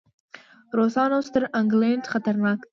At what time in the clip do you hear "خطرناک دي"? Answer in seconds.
2.13-2.67